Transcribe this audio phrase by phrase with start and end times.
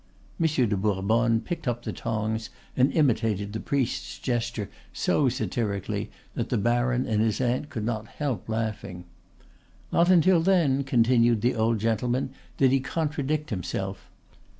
[0.39, 6.49] Monsieur de Bourbonne picked up the tongs and imitated the priest's gesture so satirically that
[6.49, 9.05] the baron and his aunt could not help laughing.
[9.91, 14.09] "Not until then," continued the old gentleman, "did he contradict himself.